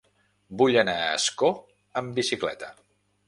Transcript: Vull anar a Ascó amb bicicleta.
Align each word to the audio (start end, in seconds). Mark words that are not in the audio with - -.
Vull 0.61 0.77
anar 0.81 0.95
a 1.01 1.11
Ascó 1.17 1.51
amb 2.01 2.17
bicicleta. 2.21 2.73